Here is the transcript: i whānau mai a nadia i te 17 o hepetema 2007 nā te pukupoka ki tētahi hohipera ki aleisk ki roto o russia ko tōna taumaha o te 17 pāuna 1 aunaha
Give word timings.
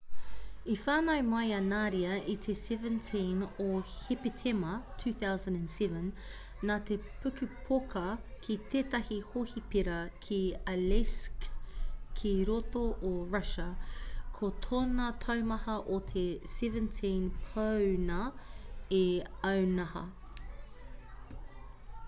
i 0.73 0.75
whānau 0.83 1.23
mai 1.31 1.47
a 1.55 1.57
nadia 1.63 2.13
i 2.31 2.33
te 2.45 2.53
17 2.59 3.65
o 3.65 3.81
hepetema 3.89 4.71
2007 5.01 5.99
nā 6.69 6.77
te 6.89 6.95
pukupoka 7.25 8.01
ki 8.47 8.55
tētahi 8.75 9.19
hohipera 9.27 9.97
ki 10.27 10.39
aleisk 10.75 11.47
ki 12.21 12.33
roto 12.51 12.85
o 13.09 13.11
russia 13.37 13.65
ko 14.39 14.49
tōna 14.67 15.09
taumaha 15.27 15.75
o 15.97 15.99
te 16.13 16.23
17 16.55 17.51
pāuna 17.51 18.23
1 19.01 19.05
aunaha 19.53 20.03